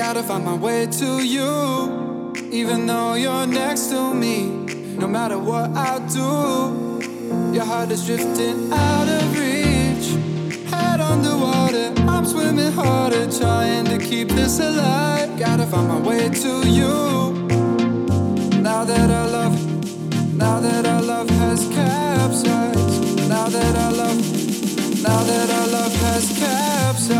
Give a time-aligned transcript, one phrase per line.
[0.00, 4.46] Gotta find my way to you, even though you're next to me.
[4.96, 10.08] No matter what I do, your heart is drifting out of reach.
[10.72, 15.38] Head underwater, I'm swimming harder, trying to keep this alive.
[15.38, 17.34] Gotta find my way to you.
[18.58, 19.54] Now that our love,
[20.34, 23.28] now that our love has capsized.
[23.28, 24.16] Now that our love,
[25.02, 27.19] now that our love has capsized.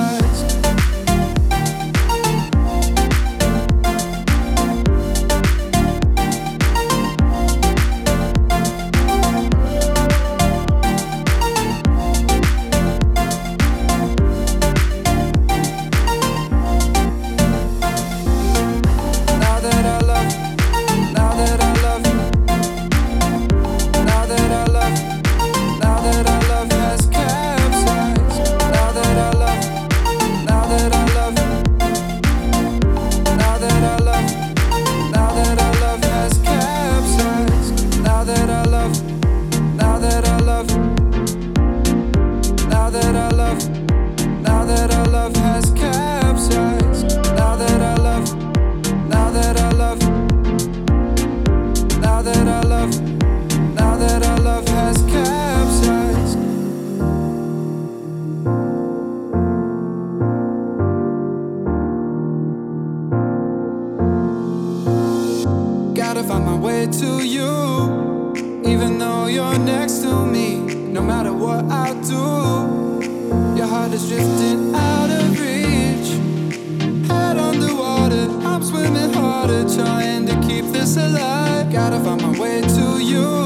[44.43, 47.17] Now that I love has capsized.
[47.37, 48.27] Now that I love.
[49.09, 50.01] Now that I love,
[52.01, 53.01] now that I love,
[53.75, 56.39] now that I love has capsized.
[65.95, 68.33] Gotta find my way to you,
[68.65, 70.57] even though you're next to me.
[70.93, 72.90] No matter what I do,
[79.75, 81.73] trying to keep this alive.
[81.73, 83.40] Gotta find my way to you.